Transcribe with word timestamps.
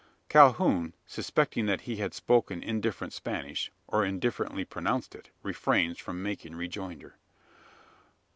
Calhoun, 0.29 0.95
suspecting 1.05 1.67
that 1.67 1.81
he 1.81 1.97
had 1.97 2.15
spoken 2.15 2.63
indifferent 2.63 3.13
Spanish, 3.13 3.71
or 3.85 4.03
indifferently 4.03 4.65
pronounced 4.65 5.13
it, 5.13 5.29
refrains 5.43 5.99
from 5.99 6.23
making 6.23 6.55
rejoinder. 6.55 7.17